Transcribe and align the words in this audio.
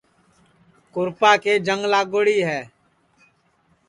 کُرپا 0.93 1.31
کے 1.43 1.53
جنگ 1.67 1.81
لاگوڑی 1.93 2.39
ہے 2.47 2.61